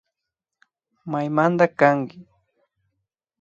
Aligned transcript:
Maymanta 1.11 1.65
kanki 1.79 2.17